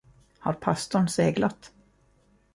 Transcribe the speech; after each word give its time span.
Har 0.39 0.53
pastorn 0.53 1.07
seglat? 1.09 1.71